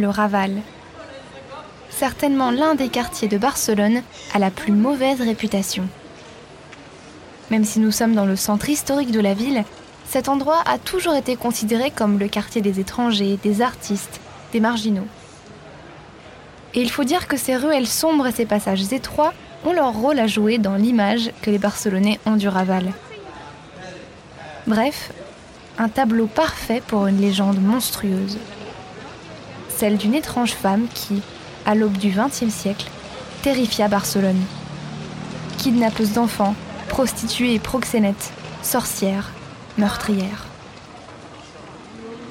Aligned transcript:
le 0.00 0.08
Raval. 0.08 0.62
Certainement 1.90 2.50
l'un 2.50 2.74
des 2.74 2.88
quartiers 2.88 3.28
de 3.28 3.38
Barcelone 3.38 4.02
à 4.34 4.38
la 4.38 4.50
plus 4.50 4.72
mauvaise 4.72 5.20
réputation. 5.20 5.86
Même 7.50 7.64
si 7.64 7.80
nous 7.80 7.90
sommes 7.90 8.14
dans 8.14 8.26
le 8.26 8.36
centre 8.36 8.68
historique 8.68 9.12
de 9.12 9.20
la 9.20 9.34
ville, 9.34 9.64
cet 10.06 10.28
endroit 10.28 10.62
a 10.66 10.78
toujours 10.78 11.14
été 11.14 11.36
considéré 11.36 11.90
comme 11.90 12.18
le 12.18 12.28
quartier 12.28 12.62
des 12.62 12.80
étrangers, 12.80 13.38
des 13.42 13.60
artistes, 13.60 14.20
des 14.52 14.60
marginaux. 14.60 15.06
Et 16.74 16.80
il 16.80 16.90
faut 16.90 17.04
dire 17.04 17.28
que 17.28 17.36
ces 17.36 17.56
ruelles 17.56 17.86
sombres 17.86 18.26
et 18.26 18.32
ces 18.32 18.46
passages 18.46 18.92
étroits 18.92 19.34
ont 19.64 19.72
leur 19.72 19.92
rôle 19.92 20.18
à 20.18 20.26
jouer 20.26 20.58
dans 20.58 20.76
l'image 20.76 21.30
que 21.42 21.50
les 21.50 21.58
Barcelonais 21.58 22.18
ont 22.26 22.36
du 22.36 22.48
Raval. 22.48 22.92
Bref, 24.66 25.12
un 25.78 25.88
tableau 25.88 26.26
parfait 26.26 26.82
pour 26.86 27.06
une 27.06 27.20
légende 27.20 27.60
monstrueuse. 27.60 28.38
Celle 29.80 29.96
d'une 29.96 30.14
étrange 30.14 30.52
femme 30.52 30.88
qui, 30.94 31.22
à 31.64 31.74
l'aube 31.74 31.96
du 31.96 32.10
XXe 32.10 32.52
siècle, 32.52 32.90
terrifia 33.40 33.88
Barcelone. 33.88 34.42
Kidnappeuse 35.56 36.12
d'enfants, 36.12 36.54
prostituée 36.90 37.54
et 37.54 37.58
proxénète, 37.58 38.30
sorcière, 38.60 39.30
meurtrière. 39.78 40.44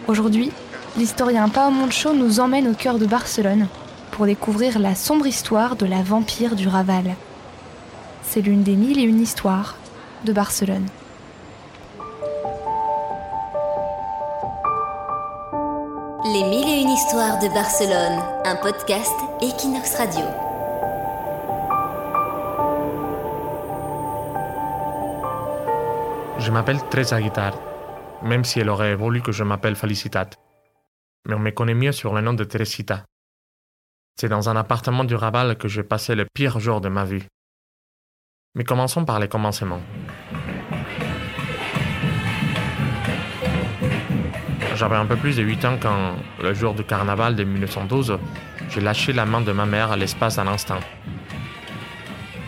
Aujourd'hui, 0.05 0.51
l'historien 0.95 1.49
Pao 1.49 1.71
Moncho 1.71 2.13
nous 2.13 2.39
emmène 2.39 2.67
au 2.67 2.75
cœur 2.75 2.99
de 2.99 3.07
Barcelone 3.07 3.67
pour 4.11 4.27
découvrir 4.27 4.77
la 4.77 4.93
sombre 4.93 5.25
histoire 5.25 5.75
de 5.75 5.87
la 5.87 6.03
vampire 6.03 6.55
du 6.55 6.67
Raval. 6.67 7.15
C'est 8.21 8.41
l'une 8.41 8.61
des 8.61 8.75
mille 8.75 8.99
et 8.99 9.05
une 9.05 9.21
histoires 9.21 9.75
de 10.23 10.33
Barcelone. 10.33 10.85
Les 16.31 16.43
mille 16.43 16.67
et 16.67 16.81
une 16.81 16.89
histoires 16.89 17.39
de 17.39 17.47
Barcelone, 17.47 18.21
un 18.45 18.55
podcast 18.57 19.13
Equinox 19.41 19.95
Radio. 19.95 20.25
Je 26.37 26.51
m'appelle 26.51 26.83
Teresa 26.89 27.19
Guitard, 27.19 27.55
même 28.21 28.43
si 28.43 28.59
elle 28.59 28.69
aurait 28.69 28.93
voulu 28.93 29.23
que 29.23 29.31
je 29.31 29.43
m'appelle 29.43 29.75
Felicitat. 29.75 30.29
Mais 31.25 31.33
on 31.33 31.39
me 31.39 31.49
connaît 31.49 31.73
mieux 31.73 31.93
sur 31.93 32.13
le 32.13 32.21
nom 32.21 32.33
de 32.33 32.43
Teresita. 32.43 33.05
C'est 34.19 34.29
dans 34.29 34.49
un 34.49 34.55
appartement 34.55 35.05
du 35.05 35.15
Raval 35.15 35.57
que 35.57 35.67
j'ai 35.67 35.83
passé 35.83 36.13
le 36.13 36.27
pire 36.31 36.59
jour 36.59 36.79
de 36.79 36.89
ma 36.89 37.05
vie. 37.05 37.23
Mais 38.53 38.65
commençons 38.65 39.03
par 39.03 39.19
les 39.19 39.29
commencements. 39.29 39.81
J'avais 44.79 44.95
un 44.95 45.05
peu 45.05 45.17
plus 45.17 45.35
de 45.35 45.43
8 45.43 45.65
ans 45.65 45.77
quand, 45.77 46.15
le 46.41 46.53
jour 46.53 46.73
du 46.73 46.85
carnaval 46.85 47.35
de 47.35 47.43
1912, 47.43 48.17
j'ai 48.69 48.79
lâché 48.79 49.11
la 49.11 49.25
main 49.25 49.41
de 49.41 49.51
ma 49.51 49.65
mère 49.65 49.91
à 49.91 49.97
l'espace 49.97 50.37
d'un 50.37 50.47
instant. 50.47 50.79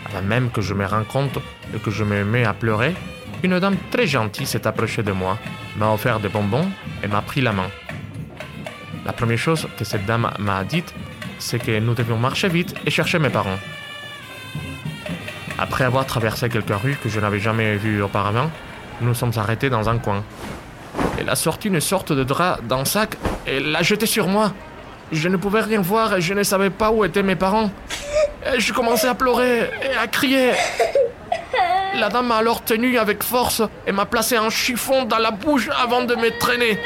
Avant 0.06 0.22
même 0.22 0.50
que 0.50 0.62
je 0.62 0.74
me 0.74 0.86
rende 0.86 1.08
compte 1.08 1.40
et 1.76 1.80
que 1.80 1.92
je 1.92 2.06
me 2.06 2.24
mets 2.24 2.46
à 2.46 2.54
pleurer, 2.54 2.96
une 3.44 3.60
dame 3.60 3.76
très 3.92 4.08
gentille 4.08 4.46
s'est 4.46 4.66
approchée 4.66 5.04
de 5.04 5.12
moi, 5.12 5.38
m'a 5.76 5.92
offert 5.92 6.22
des 6.22 6.30
bonbons 6.30 6.70
et 7.04 7.08
m'a 7.10 7.22
pris 7.22 7.42
la 7.42 7.52
main. 7.52 7.70
La 9.06 9.12
première 9.12 9.38
chose 9.38 9.68
que 9.78 9.84
cette 9.84 10.06
dame 10.06 10.32
m'a 10.40 10.64
dite, 10.64 10.96
c'est 11.38 11.60
que 11.60 11.80
nous 11.82 11.96
devions 11.96 12.18
marcher 12.18 12.48
vite 12.48 12.74
et 12.86 12.92
chercher 12.92 13.20
mes 13.20 13.30
parents. 13.30 13.60
Après 15.60 15.84
avoir 15.84 16.06
traversé 16.06 16.48
quelques 16.48 16.82
rues 16.82 16.96
que 17.04 17.10
je 17.10 17.20
n'avais 17.20 17.40
jamais 17.40 17.76
vues 17.76 18.02
auparavant, 18.02 18.50
nous 19.02 19.16
sommes 19.16 19.34
arrêtés 19.36 19.70
dans 19.70 19.90
un 19.90 19.98
coin. 19.98 20.24
Elle 21.22 21.30
a 21.30 21.36
sorti 21.36 21.68
une 21.68 21.80
sorte 21.80 22.12
de 22.12 22.24
drap 22.24 22.58
d'un 22.64 22.84
sac 22.84 23.16
et 23.46 23.60
l'a 23.60 23.84
jeté 23.84 24.08
sur 24.08 24.28
moi. 24.28 24.54
Je 25.12 25.30
ne 25.30 25.38
pouvais 25.38 25.62
rien 25.62 25.80
voir 25.80 26.16
et 26.16 26.22
je 26.22 26.34
ne 26.34 26.42
savais 26.42 26.72
pas 26.72 26.90
où 26.90 27.06
étaient 27.06 27.22
mes 27.22 27.36
parents. 27.36 27.70
Je 28.58 28.74
commençais 28.74 29.08
à 29.08 29.14
pleurer 29.14 29.70
et 29.84 29.96
à 29.96 30.08
crier. 30.08 30.54
La 31.94 32.10
dame 32.10 32.26
m'a 32.26 32.38
alors 32.38 32.64
tenu 32.64 32.98
avec 32.98 33.22
force 33.22 33.62
et 33.86 33.92
m'a 33.92 34.08
placé 34.08 34.36
un 34.36 34.50
chiffon 34.50 35.06
dans 35.06 35.20
la 35.20 35.30
bouche 35.30 35.70
avant 35.80 36.02
de 36.02 36.16
me 36.16 36.36
traîner. 36.40 36.80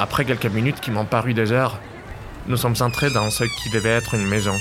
Après 0.00 0.24
quelques 0.24 0.46
minutes 0.46 0.80
qui 0.80 0.90
m'ont 0.90 1.04
paru 1.04 1.34
des 1.34 1.52
heures, 1.52 1.80
nous 2.46 2.56
sommes 2.56 2.76
entrés 2.80 3.10
dans 3.10 3.28
ce 3.28 3.44
qui 3.44 3.68
devait 3.68 3.90
être 3.90 4.14
une 4.14 4.26
maison. 4.26 4.54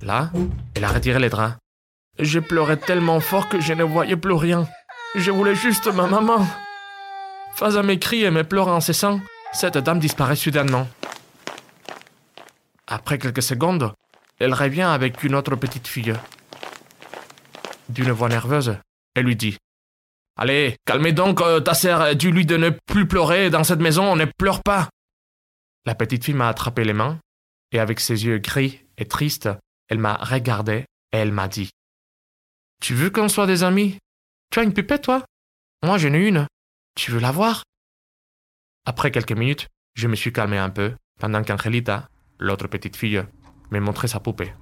Là, 0.00 0.30
elle 0.74 0.84
a 0.84 0.88
retiré 0.88 1.18
les 1.18 1.28
draps. 1.28 1.56
Je 2.18 2.38
pleurais 2.38 2.78
tellement 2.78 3.20
fort 3.20 3.50
que 3.50 3.60
je 3.60 3.74
ne 3.74 3.84
voyais 3.84 4.16
plus 4.16 4.32
rien. 4.32 4.66
Je 5.14 5.30
voulais 5.30 5.54
juste 5.54 5.86
ma 5.86 6.06
maman. 6.06 6.46
Face 7.54 7.76
à 7.76 7.82
mes 7.82 7.98
cris 7.98 8.24
et 8.24 8.30
mes 8.30 8.44
pleurs 8.44 8.68
incessants, 8.68 9.20
cette 9.52 9.78
dame 9.78 9.98
disparaît 9.98 10.36
soudainement. 10.36 10.86
Après 12.86 13.18
quelques 13.18 13.42
secondes, 13.42 13.94
elle 14.38 14.54
revient 14.54 14.82
avec 14.82 15.24
une 15.24 15.34
autre 15.34 15.56
petite 15.56 15.88
fille. 15.88 16.14
D'une 17.88 18.12
voix 18.12 18.28
nerveuse, 18.28 18.76
elle 19.14 19.24
lui 19.24 19.36
dit 19.36 19.56
Allez, 20.36 20.76
calmez 20.84 21.12
donc 21.12 21.40
euh, 21.40 21.58
ta 21.60 21.74
sœur, 21.74 22.14
dis-lui 22.14 22.46
de 22.46 22.56
ne 22.56 22.70
plus 22.70 23.08
pleurer 23.08 23.50
dans 23.50 23.64
cette 23.64 23.80
maison, 23.80 24.04
on 24.12 24.16
ne 24.16 24.26
pleure 24.38 24.62
pas. 24.62 24.88
La 25.84 25.94
petite 25.94 26.24
fille 26.24 26.34
m'a 26.34 26.48
attrapé 26.48 26.84
les 26.84 26.92
mains, 26.92 27.18
et 27.72 27.80
avec 27.80 27.98
ses 27.98 28.26
yeux 28.26 28.38
gris 28.38 28.80
et 28.98 29.06
tristes, 29.06 29.48
elle 29.88 29.98
m'a 29.98 30.14
regardé 30.14 30.84
et 31.12 31.16
elle 31.16 31.32
m'a 31.32 31.48
dit 31.48 31.70
Tu 32.80 32.94
veux 32.94 33.10
qu'on 33.10 33.28
soit 33.28 33.46
des 33.46 33.64
amis? 33.64 33.98
Tu 34.50 34.60
as 34.60 34.62
une 34.62 34.72
pupette, 34.72 35.02
toi? 35.02 35.22
Moi, 35.84 35.98
j'en 35.98 36.14
ai 36.14 36.26
une. 36.26 36.46
Tu 36.94 37.10
veux 37.10 37.20
la 37.20 37.32
voir? 37.32 37.64
Après 38.86 39.10
quelques 39.10 39.32
minutes, 39.32 39.68
je 39.94 40.08
me 40.08 40.16
suis 40.16 40.32
calmé 40.32 40.56
un 40.56 40.70
peu, 40.70 40.94
pendant 41.20 41.42
qu'Angelita, 41.42 42.08
l'autre 42.38 42.66
petite 42.66 42.96
fille, 42.96 43.22
me 43.70 43.78
montrait 43.78 44.08
sa 44.08 44.20
poupée. 44.20 44.54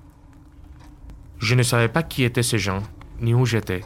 Je 1.39 1.55
ne 1.55 1.63
savais 1.63 1.89
pas 1.89 2.03
qui 2.03 2.25
étaient 2.25 2.43
ces 2.43 2.59
gens, 2.59 2.83
ni 3.21 3.33
où 3.33 3.47
j'étais. 3.47 3.85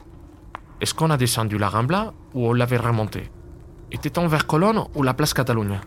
Est-ce 0.81 0.95
qu'on 0.95 1.11
a 1.11 1.19
descendu 1.19 1.59
la 1.59 1.69
Rambla 1.69 2.15
ou 2.33 2.47
on 2.47 2.53
l'avait 2.55 2.79
remonté 2.79 3.31
Était-on 3.93 4.27
vers 4.27 4.47
Colonne 4.47 4.87
ou 4.95 5.03
la 5.03 5.13
place 5.13 5.35
Catalunya? 5.35 5.83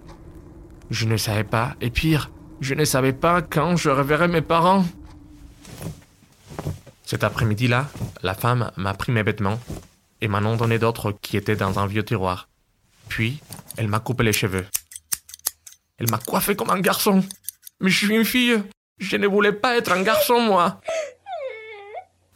Je 0.91 1.07
ne 1.07 1.17
savais 1.17 1.43
pas, 1.43 1.75
et 1.81 1.89
pire, 1.89 2.29
je 2.61 2.75
ne 2.75 2.85
savais 2.85 3.13
pas 3.13 3.41
quand 3.41 3.77
je 3.77 3.89
reverrais 3.89 4.27
mes 4.27 4.41
parents. 4.41 4.85
Cet 7.03 7.23
après-midi-là, 7.23 7.89
la 8.21 8.35
femme 8.35 8.71
m'a 8.77 8.93
pris 8.93 9.11
mes 9.11 9.23
vêtements 9.23 9.59
et 10.23 10.29
m'en 10.29 10.39
ont 10.39 10.55
donné 10.55 10.79
d'autres 10.79 11.11
qui 11.11 11.35
étaient 11.35 11.57
dans 11.57 11.79
un 11.79 11.85
vieux 11.85 12.05
tiroir. 12.05 12.47
Puis, 13.09 13.41
elle 13.75 13.89
m'a 13.89 13.99
coupé 13.99 14.23
les 14.23 14.31
cheveux. 14.31 14.65
Elle 15.97 16.09
m'a 16.09 16.17
coiffé 16.17 16.55
comme 16.55 16.69
un 16.69 16.79
garçon. 16.79 17.25
Mais 17.81 17.89
je 17.89 18.05
suis 18.05 18.15
une 18.15 18.23
fille. 18.23 18.63
Je 18.99 19.17
ne 19.17 19.27
voulais 19.27 19.51
pas 19.51 19.75
être 19.75 19.91
un 19.91 20.01
garçon, 20.01 20.39
moi. 20.39 20.79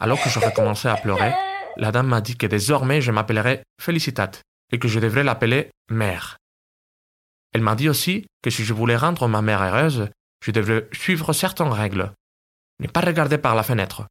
Alors 0.00 0.22
que 0.22 0.28
j'aurais 0.28 0.52
commencé 0.52 0.86
à 0.86 0.96
pleurer, 0.96 1.32
la 1.78 1.90
dame 1.90 2.08
m'a 2.08 2.20
dit 2.20 2.36
que 2.36 2.46
désormais 2.46 3.00
je 3.00 3.10
m'appellerais 3.10 3.62
Felicitat 3.80 4.32
et 4.70 4.78
que 4.78 4.86
je 4.86 5.00
devrais 5.00 5.24
l'appeler 5.24 5.70
mère. 5.90 6.36
Elle 7.54 7.62
m'a 7.62 7.74
dit 7.74 7.88
aussi 7.88 8.26
que 8.42 8.50
si 8.50 8.66
je 8.66 8.74
voulais 8.74 8.96
rendre 8.96 9.28
ma 9.28 9.40
mère 9.40 9.62
heureuse, 9.62 10.10
je 10.44 10.50
devrais 10.50 10.86
suivre 10.92 11.32
certaines 11.32 11.72
règles. 11.72 12.12
Ne 12.80 12.88
pas 12.88 13.00
regarder 13.00 13.38
par 13.38 13.54
la 13.54 13.62
fenêtre, 13.62 14.06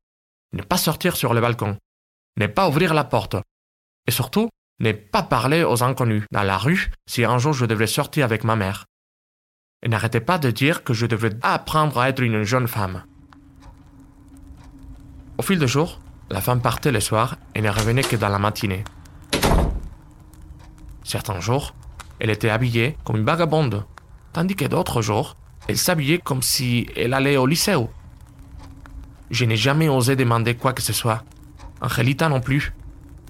ne 0.54 0.64
pas 0.64 0.78
sortir 0.78 1.16
sur 1.16 1.36
le 1.36 1.42
balcon, 1.42 1.78
ne 2.38 2.48
pas 2.48 2.68
ouvrir 2.68 2.96
la 2.96 3.04
porte, 3.04 3.36
et 4.08 4.12
surtout, 4.12 4.50
ne 4.80 4.92
pas 4.92 5.24
parler 5.24 5.64
aux 5.64 5.84
inconnus 5.84 6.24
dans 6.32 6.44
la 6.44 6.58
rue 6.58 6.92
si 7.08 7.26
un 7.26 7.38
jour 7.38 7.54
je 7.54 7.66
devrais 7.66 7.88
sortir 7.88 8.26
avec 8.26 8.44
ma 8.44 8.56
mère. 8.56 8.86
Et 9.84 9.90
n'arrêtez 9.90 10.20
pas 10.20 10.38
de 10.38 10.52
dire 10.52 10.84
que 10.84 10.94
je 10.94 11.06
devrais 11.06 11.36
apprendre 11.42 12.00
à 12.00 12.10
être 12.10 12.22
une 12.22 12.44
jeune 12.44 12.68
femme. 12.68 13.04
Au 15.38 15.42
fil 15.44 15.60
des 15.60 15.68
jours, 15.68 16.00
la 16.30 16.42
femme 16.42 16.62
partait 16.62 16.92
le 16.92 17.00
soir 17.00 17.38
et 17.54 17.62
ne 17.62 17.70
revenait 17.70 18.04
que 18.04 18.16
dans 18.16 18.30
la 18.30 18.40
matinée. 18.40 18.84
Certains 21.04 21.40
jours, 21.40 21.74
elle 22.20 22.32
était 22.32 22.50
habillée 22.50 22.98
comme 23.04 23.18
une 23.18 23.26
vagabonde, 23.26 23.86
tandis 24.34 24.56
que 24.56 24.66
d'autres 24.66 25.02
jours, 25.02 25.38
elle 25.68 25.78
s'habillait 25.78 26.18
comme 26.18 26.42
si 26.42 26.88
elle 26.96 27.14
allait 27.14 27.38
au 27.38 27.46
lycée. 27.46 27.76
Je 29.30 29.46
n'ai 29.46 29.58
jamais 29.58 29.90
osé 29.90 30.16
demander 30.16 30.56
quoi 30.56 30.74
que 30.74 30.82
ce 30.82 30.94
soit. 30.94 31.24
Angelita 31.82 32.30
non 32.30 32.42
plus. 32.42 32.74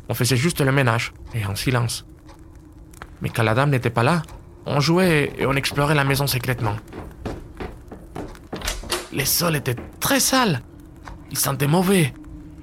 On 0.09 0.13
faisait 0.13 0.37
juste 0.37 0.61
le 0.61 0.71
ménage, 0.71 1.13
et 1.33 1.45
en 1.45 1.55
silence. 1.55 2.05
Mais 3.21 3.29
quand 3.29 3.43
la 3.43 3.53
dame 3.53 3.71
n'était 3.71 3.89
pas 3.89 4.03
là, 4.03 4.21
on 4.65 4.79
jouait 4.79 5.33
et 5.37 5.45
on 5.45 5.53
explorait 5.53 5.95
la 5.95 6.03
maison 6.03 6.27
secrètement. 6.27 6.75
Les 9.11 9.25
sols 9.25 9.55
étaient 9.55 9.75
très 9.99 10.19
sales. 10.19 10.61
Ils 11.31 11.37
sentaient 11.37 11.67
mauvais. 11.67 12.13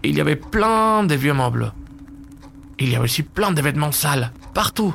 Il 0.02 0.17
y 0.17 0.20
avait 0.20 0.37
plein 0.37 1.05
de 1.05 1.14
vieux 1.14 1.35
meubles. 1.35 1.73
Il 2.79 2.91
y 2.91 2.94
avait 2.94 3.05
aussi 3.05 3.23
plein 3.23 3.52
de 3.52 3.62
vêtements 3.62 3.93
sales, 3.93 4.32
partout. 4.52 4.94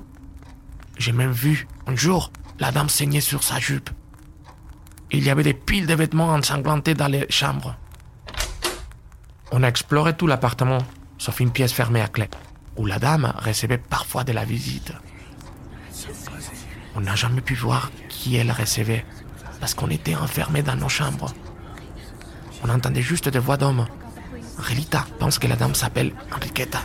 J'ai 0.98 1.12
même 1.12 1.32
vu, 1.32 1.68
un 1.88 1.96
jour, 1.96 2.32
la 2.60 2.72
dame 2.72 2.90
saigner 2.90 3.22
sur 3.22 3.44
sa 3.44 3.60
jupe. 3.60 3.90
Il 5.12 5.24
y 5.24 5.30
avait 5.30 5.44
des 5.44 5.54
piles 5.54 5.88
de 5.88 5.96
vêtements 5.96 6.30
ensanglantés 6.30 6.94
dans 6.94 7.08
les 7.08 7.26
chambres. 7.30 7.76
On 9.52 9.64
a 9.64 9.68
exploré 9.68 10.16
tout 10.16 10.28
l'appartement, 10.28 10.80
sauf 11.20 11.40
une 11.40 11.52
pièce 11.52 11.74
fermée 11.74 12.02
à 12.02 12.08
clé, 12.08 12.28
où 12.78 12.88
la 12.88 12.98
dame 12.98 13.32
recevait 13.38 13.78
parfois 13.78 14.24
de 14.24 14.32
la 14.32 14.46
visite. 14.46 14.94
On 16.96 17.02
n'a 17.02 17.16
jamais 17.16 17.42
pu 17.42 17.54
voir 17.54 17.92
qui 18.10 18.36
elle 18.38 18.52
recevait 18.52 19.06
parce 19.60 19.76
qu'on 19.76 19.90
était 19.90 20.16
enfermés 20.16 20.64
dans 20.64 20.76
nos 20.76 20.90
chambres. 20.90 21.34
On 22.64 22.70
entendait 22.70 23.02
juste 23.02 23.30
des 23.30 23.40
voix 23.40 23.58
d'hommes. 23.58 23.86
Relita 24.58 25.06
pense 25.20 25.38
que 25.38 25.48
la 25.48 25.56
dame 25.56 25.76
s'appelle 25.76 26.14
Enriqueta. 26.36 26.82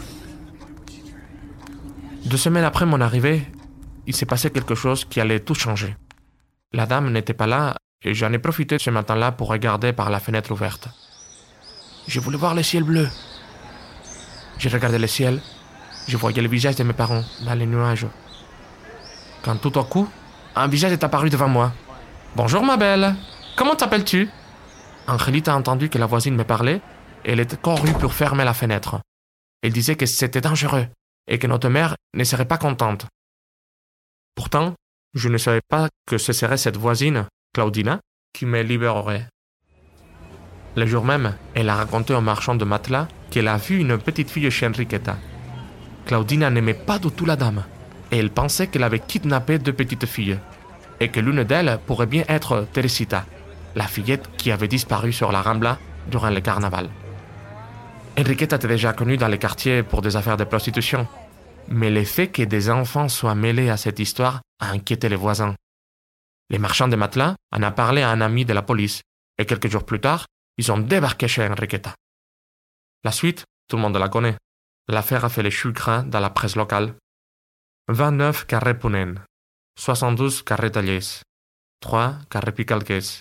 Deux 2.27 2.37
semaines 2.37 2.65
après 2.65 2.87
mon 2.87 3.01
arrivée, 3.01 3.47
il 4.07 4.15
s'est 4.15 4.27
passé 4.27 4.51
quelque 4.51 4.75
chose 4.75 5.05
qui 5.05 5.21
allait 5.21 5.41
tout 5.41 5.55
changer. 5.55 5.97
La 6.73 6.87
dame 6.87 7.11
n'était 7.13 7.35
pas 7.35 7.47
là 7.47 7.77
et 8.03 8.15
j'en 8.15 8.33
ai 8.33 8.39
profité 8.39 8.79
ce 8.79 8.91
matin-là 8.91 9.33
pour 9.33 9.49
regarder 9.49 9.93
par 9.93 10.11
la 10.11 10.21
fenêtre 10.21 10.51
ouverte. 10.53 10.89
Je 12.07 12.21
voulais 12.21 12.37
voir 12.37 12.55
le 12.55 12.63
ciel 12.63 12.83
bleu. 12.83 13.09
J'ai 14.59 14.69
regardé 14.69 14.99
le 14.99 15.07
ciel, 15.07 15.41
je 16.07 16.17
voyais 16.17 16.43
le 16.43 16.49
visage 16.49 16.77
de 16.77 16.85
mes 16.85 16.93
parents 16.93 17.25
dans 17.45 17.55
les 17.55 17.67
nuages. 17.67 18.07
Quand 19.43 19.57
tout 19.57 19.79
à 19.79 19.85
coup, 19.85 20.09
un 20.55 20.69
visage 20.69 20.93
est 20.93 21.05
apparu 21.05 21.29
devant 21.29 21.49
moi. 21.49 21.73
Bonjour 22.37 22.63
ma 22.63 22.77
belle, 22.77 23.15
comment 23.57 23.77
t'appelles-tu? 23.77 24.29
Angélique 25.07 25.49
a 25.49 25.57
entendu 25.57 25.91
que 25.91 25.99
la 25.99 26.07
voisine 26.07 26.37
me 26.37 26.45
parlait 26.45 26.81
et 27.25 27.33
elle 27.33 27.41
était 27.41 27.57
courue 27.57 27.93
pour 27.93 28.15
fermer 28.15 28.45
la 28.45 28.55
fenêtre. 28.55 29.01
Elle 29.63 29.73
disait 29.73 29.97
que 29.97 30.07
c'était 30.07 30.41
dangereux 30.41 30.87
et 31.27 31.39
que 31.39 31.47
notre 31.47 31.69
mère 31.69 31.97
ne 32.15 32.25
serait 32.25 32.45
pas 32.47 32.59
contente. 32.59 33.07
Pourtant, 34.35 34.75
je 35.15 35.29
ne 35.29 35.39
savais 35.39 35.63
pas 35.69 35.89
que 36.07 36.19
ce 36.19 36.33
serait 36.33 36.57
cette 36.57 36.77
voisine, 36.77 37.27
Claudina, 37.55 38.01
qui 38.33 38.47
me 38.47 38.63
libérerait. 38.63 39.29
Le 40.77 40.87
jour 40.87 41.05
même, 41.05 41.37
elle 41.55 41.69
a 41.69 41.77
raconté 41.77 42.15
au 42.15 42.21
marchand 42.21 42.57
de 42.57 42.65
matelas 42.65 43.09
qu'elle 43.35 43.49
a 43.49 43.57
vu 43.57 43.81
une 43.81 43.99
petite 43.99 44.31
fille 44.31 44.49
chez 44.49 44.65
Enriqueta. 44.65 45.17
Claudina 46.07 46.51
n'aimait 46.51 46.73
pas 46.73 47.01
du 47.01 47.11
tout 47.11 47.27
la 47.27 47.35
dame, 47.35 47.65
et 48.13 48.19
elle 48.19 48.31
pensait 48.31 48.69
qu'elle 48.69 48.85
avait 48.85 49.01
kidnappé 49.01 49.59
deux 49.59 49.73
petites 49.73 50.07
filles, 50.07 50.39
et 51.01 51.09
que 51.09 51.19
l'une 51.19 51.43
d'elles 51.43 51.81
pourrait 51.85 52.07
bien 52.07 52.23
être 52.29 52.69
Teresita, 52.73 53.27
la 53.75 53.89
fillette 53.89 54.31
qui 54.37 54.53
avait 54.53 54.69
disparu 54.69 55.13
sur 55.13 55.33
la 55.33 55.43
Rambla 55.43 55.79
durant 56.09 56.31
le 56.31 56.41
carnaval. 56.41 56.91
Enriqueta 58.17 58.55
était 58.55 58.69
déjà 58.69 58.93
connue 58.93 59.17
dans 59.17 59.27
les 59.27 59.39
quartiers 59.39 59.83
pour 59.83 60.01
des 60.01 60.15
affaires 60.15 60.37
de 60.37 60.45
prostitution, 60.45 61.09
mais 61.67 61.91
le 61.91 62.05
fait 62.05 62.29
que 62.29 62.43
des 62.43 62.71
enfants 62.71 63.09
soient 63.09 63.35
mêlés 63.35 63.69
à 63.69 63.77
cette 63.77 63.99
histoire 63.99 64.43
a 64.61 64.69
inquiété 64.71 65.09
les 65.09 65.17
voisins. 65.17 65.57
Les 66.51 66.59
marchands 66.59 66.87
de 66.87 66.95
matelas 66.95 67.35
en 67.51 67.65
ont 67.65 67.73
parlé 67.73 68.03
à 68.03 68.11
un 68.11 68.21
ami 68.21 68.45
de 68.45 68.53
la 68.53 68.63
police, 68.63 69.03
et 69.39 69.45
quelques 69.45 69.73
jours 69.73 69.85
plus 69.85 69.99
tard, 69.99 70.27
ils 70.57 70.71
ont 70.71 70.79
débarqué 70.79 71.27
chez 71.27 71.45
Enriqueta. 71.45 71.95
La 73.05 73.13
suite, 73.13 73.45
tout 73.69 73.77
le 73.77 73.83
monde 73.83 73.99
la 73.99 74.09
connaît. 74.09 74.37
L'affaire 74.89 75.27
a 75.27 75.29
fait 75.29 75.43
les 75.43 75.51
choux 75.51 75.73
dans 75.73 76.21
la 76.21 76.31
presse 76.31 76.57
locale. 76.57 76.95
29 77.89 78.47
carré 78.47 78.79
Punen, 78.79 79.23
72 79.79 80.43
carré 80.43 80.71
Tallés, 80.71 81.21
3 81.81 82.19
carré 82.31 82.53
Picalqués, 82.53 83.21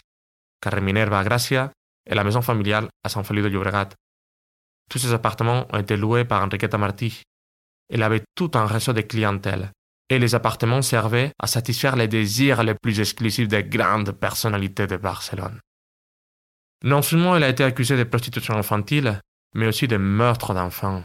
carré 0.62 0.80
Minerva 0.80 1.20
à 1.20 1.24
Gracia 1.26 1.72
et 2.10 2.16
la 2.16 2.24
maison 2.24 2.42
familiale 2.42 2.88
à 3.04 3.10
San 3.10 3.26
Feliu 3.26 3.42
de 3.42 3.50
Llobregat. 3.50 3.90
Tous 4.90 5.00
ces 5.00 5.14
appartements 5.14 5.68
ont 5.74 5.80
été 5.80 5.98
loués 5.98 6.24
par 6.24 6.42
Enriqueta 6.44 6.78
Martí. 6.78 7.22
Elle 7.90 8.04
avait 8.04 8.24
tout 8.36 8.52
un 8.54 8.66
réseau 8.66 8.94
de 8.94 9.02
clientèle, 9.02 9.70
et 10.10 10.18
les 10.18 10.34
appartements 10.34 10.82
servaient 10.82 11.34
à 11.40 11.48
satisfaire 11.48 11.98
les 11.98 12.08
désirs 12.08 12.64
les 12.64 12.76
plus 12.76 13.02
exclusifs 13.02 13.50
des 13.50 13.66
grandes 13.66 14.14
personnalités 14.14 14.88
de 14.88 14.96
Barcelone. 14.96 15.60
Non 16.86 17.02
seulement 17.02 17.36
elle 17.36 17.44
a 17.44 17.50
été 17.50 17.66
accusée 17.66 17.98
de 17.98 18.04
prostitution 18.06 18.56
infantile, 18.56 19.20
mais 19.54 19.68
aussi 19.68 19.88
de 19.88 19.98
meurtre 19.98 20.54
d'enfants. 20.54 21.04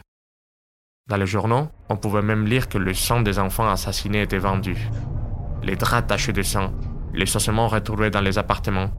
Dans 1.07 1.17
les 1.17 1.25
journaux, 1.25 1.69
on 1.89 1.97
pouvait 1.97 2.21
même 2.21 2.45
lire 2.45 2.69
que 2.69 2.77
le 2.77 2.93
sang 2.93 3.21
des 3.21 3.39
enfants 3.39 3.69
assassinés 3.69 4.21
était 4.21 4.37
vendu. 4.37 4.77
Les 5.63 5.75
draps 5.75 6.07
tachés 6.07 6.33
de 6.33 6.43
sang, 6.43 6.71
les 7.13 7.35
ossements 7.35 7.67
retrouvés 7.67 8.09
dans 8.09 8.21
les 8.21 8.37
appartements, 8.37 8.91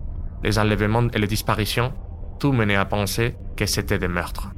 les 0.42 0.58
enlèvements 0.58 1.08
et 1.12 1.18
les 1.18 1.26
disparitions, 1.26 1.92
tout 2.38 2.52
menait 2.52 2.76
à 2.76 2.84
penser 2.84 3.36
que 3.56 3.66
c'était 3.66 3.98
des 3.98 4.08
meurtres. 4.08 4.50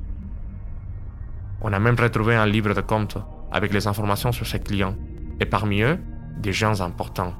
On 1.60 1.72
a 1.72 1.78
même 1.78 1.98
retrouvé 1.98 2.34
un 2.36 2.46
livre 2.46 2.74
de 2.74 2.80
comptes 2.80 3.18
avec 3.50 3.72
les 3.72 3.86
informations 3.86 4.32
sur 4.32 4.46
ses 4.46 4.60
clients, 4.60 4.96
et 5.40 5.46
parmi 5.46 5.82
eux, 5.82 5.98
des 6.38 6.52
gens 6.52 6.80
importants. 6.80 7.34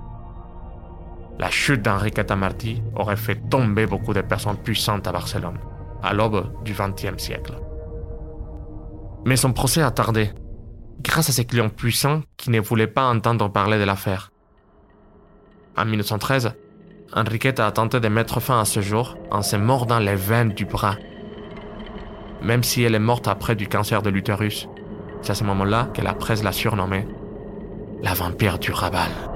La 1.38 1.50
chute 1.50 1.82
d'Enriqueta 1.82 2.37
Martí 2.37 2.82
aurait 2.94 3.16
fait 3.16 3.49
tomber 3.49 3.87
beaucoup 3.87 4.12
de 4.12 4.20
personnes 4.20 4.58
puissantes 4.58 5.06
à 5.06 5.12
Barcelone, 5.12 5.58
à 6.02 6.12
l'aube 6.12 6.52
du 6.64 6.72
XXe 6.72 7.22
siècle. 7.22 7.54
Mais 9.25 9.37
son 9.37 9.52
procès 9.52 9.82
a 9.82 9.90
tardé, 9.90 10.31
grâce 11.00 11.28
à 11.28 11.32
ses 11.32 11.44
clients 11.44 11.69
puissants 11.69 12.22
qui 12.37 12.50
ne 12.50 12.60
voulaient 12.60 12.87
pas 12.87 13.08
entendre 13.08 13.49
parler 13.50 13.78
de 13.78 13.84
l'affaire. 13.84 14.31
En 15.76 15.84
1913, 15.84 16.54
Enriqueta 17.14 17.66
a 17.66 17.72
tenté 17.72 18.00
de 18.00 18.08
mettre 18.08 18.40
fin 18.40 18.60
à 18.60 18.64
ce 18.64 18.81
jour 18.81 19.16
en 19.31 19.43
se 19.43 19.56
mordant 19.56 19.99
les 19.99 20.16
veines 20.16 20.52
du 20.52 20.64
bras. 20.64 20.96
Même 22.43 22.62
si 22.62 22.82
elle 22.82 22.94
est 22.94 22.99
morte 22.99 23.28
après 23.28 23.54
du 23.54 23.69
cancer 23.69 24.02
de 24.02 24.10
l'utérus, 24.10 24.69
c'est 25.20 25.32
à 25.32 25.34
ce 25.34 25.44
moment-là 25.44 25.88
que 25.94 26.02
la 26.02 26.14
presse 26.14 26.43
l'a 26.43 26.52
surnommée 26.52 27.06
la 28.02 28.14
vampire 28.14 28.58
du 28.58 28.72
Raval. 28.72 29.31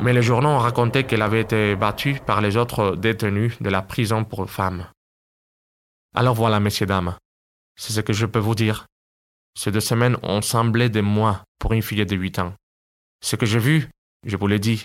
Mais 0.00 0.12
les 0.12 0.22
journaux 0.22 0.50
ont 0.50 0.90
qu'elle 0.90 1.22
avait 1.22 1.40
été 1.40 1.76
battue 1.76 2.20
par 2.26 2.40
les 2.40 2.56
autres 2.56 2.96
détenus 2.96 3.56
de 3.60 3.70
la 3.70 3.82
prison 3.82 4.24
pour 4.24 4.50
femmes. 4.50 4.86
Alors 6.14 6.34
voilà, 6.34 6.60
messieurs, 6.60 6.86
dames, 6.86 7.16
c'est 7.76 7.92
ce 7.92 8.00
que 8.00 8.12
je 8.12 8.26
peux 8.26 8.38
vous 8.38 8.54
dire. 8.54 8.86
Ces 9.56 9.70
deux 9.70 9.80
semaines 9.80 10.16
ont 10.22 10.42
semblé 10.42 10.88
des 10.88 11.02
mois 11.02 11.42
pour 11.58 11.72
une 11.72 11.82
fille 11.82 12.04
de 12.04 12.16
8 12.16 12.38
ans. 12.40 12.52
Ce 13.22 13.36
que 13.36 13.46
j'ai 13.46 13.58
vu, 13.58 13.88
je 14.26 14.36
vous 14.36 14.46
l'ai 14.46 14.58
dit. 14.58 14.84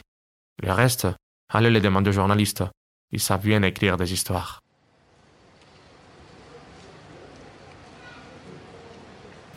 Le 0.64 0.72
reste, 0.72 1.08
allez 1.50 1.70
les 1.70 1.82
demander 1.82 2.10
aux 2.10 2.14
journalistes. 2.14 2.64
Ils 3.12 3.20
savent 3.20 3.46
bien 3.46 3.64
écrire 3.64 3.98
des 3.98 4.14
histoires. 4.14 4.62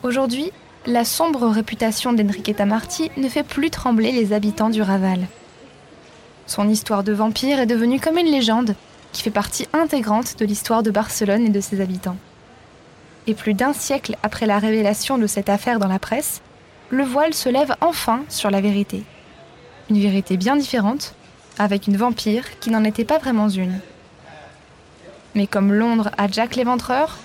Aujourd'hui, 0.02 0.50
la 0.86 1.04
sombre 1.04 1.46
réputation 1.48 2.12
d'Enriqueta 2.12 2.66
Marti 2.66 3.10
ne 3.16 3.28
fait 3.28 3.44
plus 3.44 3.70
trembler 3.70 4.10
les 4.10 4.32
habitants 4.32 4.70
du 4.70 4.82
Raval. 4.82 5.28
Son 6.54 6.68
histoire 6.68 7.02
de 7.02 7.14
vampire 7.14 7.60
est 7.60 7.66
devenue 7.66 7.98
comme 7.98 8.18
une 8.18 8.30
légende 8.30 8.74
qui 9.12 9.22
fait 9.22 9.30
partie 9.30 9.66
intégrante 9.72 10.38
de 10.38 10.44
l'histoire 10.44 10.82
de 10.82 10.90
Barcelone 10.90 11.46
et 11.46 11.48
de 11.48 11.62
ses 11.62 11.80
habitants. 11.80 12.18
Et 13.26 13.32
plus 13.32 13.54
d'un 13.54 13.72
siècle 13.72 14.18
après 14.22 14.44
la 14.44 14.58
révélation 14.58 15.16
de 15.16 15.26
cette 15.26 15.48
affaire 15.48 15.78
dans 15.78 15.88
la 15.88 15.98
presse, 15.98 16.42
le 16.90 17.04
voile 17.04 17.32
se 17.32 17.48
lève 17.48 17.74
enfin 17.80 18.20
sur 18.28 18.50
la 18.50 18.60
vérité. 18.60 19.02
Une 19.88 19.98
vérité 19.98 20.36
bien 20.36 20.54
différente, 20.54 21.14
avec 21.58 21.86
une 21.86 21.96
vampire 21.96 22.44
qui 22.60 22.68
n'en 22.68 22.84
était 22.84 23.06
pas 23.06 23.16
vraiment 23.16 23.48
une. 23.48 23.80
Mais 25.34 25.46
comme 25.46 25.72
Londres 25.72 26.10
a 26.18 26.28
Jack 26.28 26.56
l'Éventreur, 26.56 27.16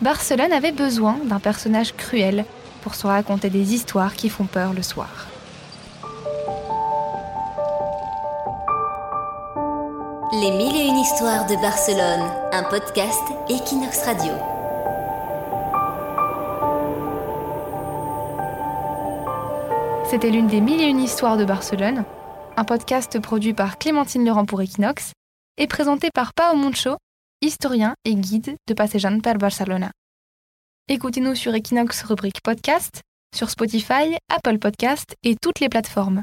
Barcelone 0.00 0.54
avait 0.54 0.72
besoin 0.72 1.18
d'un 1.26 1.38
personnage 1.38 1.94
cruel 1.94 2.46
pour 2.80 2.94
se 2.94 3.06
raconter 3.06 3.50
des 3.50 3.74
histoires 3.74 4.14
qui 4.14 4.30
font 4.30 4.44
peur 4.44 4.72
le 4.72 4.82
soir. 4.82 5.29
Les 10.32 10.52
mille 10.52 10.76
et 10.76 10.86
une 10.86 10.98
histoires 10.98 11.44
de 11.48 11.56
Barcelone, 11.56 12.22
un 12.52 12.62
podcast 12.62 13.20
Equinox 13.48 14.04
Radio. 14.04 14.32
C'était 20.08 20.30
l'une 20.30 20.46
des 20.46 20.60
mille 20.60 20.80
et 20.80 20.86
une 20.86 21.00
histoires 21.00 21.36
de 21.36 21.44
Barcelone, 21.44 22.04
un 22.56 22.64
podcast 22.64 23.18
produit 23.18 23.54
par 23.54 23.76
Clémentine 23.76 24.24
Laurent 24.24 24.46
pour 24.46 24.62
Equinox 24.62 25.10
et 25.58 25.66
présenté 25.66 26.10
par 26.14 26.32
Pao 26.32 26.54
Moncho, 26.54 26.96
historien 27.40 27.94
et 28.04 28.14
guide 28.14 28.54
de 28.68 28.74
Passejan 28.74 29.18
per 29.18 29.34
Barcelona. 29.34 29.90
Écoutez-nous 30.86 31.34
sur 31.34 31.52
Equinox 31.56 32.04
rubrique 32.04 32.40
podcast, 32.44 33.00
sur 33.34 33.50
Spotify, 33.50 34.16
Apple 34.28 34.60
Podcast 34.60 35.16
et 35.24 35.34
toutes 35.34 35.58
les 35.58 35.68
plateformes. 35.68 36.22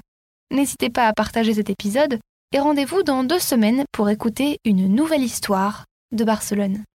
N'hésitez 0.50 0.90
pas 0.90 1.08
à 1.08 1.14
partager 1.14 1.56
cet 1.56 1.70
épisode 1.70 2.20
et 2.54 2.60
rendez-vous 2.60 3.04
dans 3.04 3.24
deux 3.24 3.40
semaines 3.40 3.84
pour 3.92 4.10
écouter 4.10 4.60
une 4.64 4.88
nouvelle 4.88 5.24
histoire 5.24 5.86
de 6.12 6.24
Barcelone. 6.24 6.86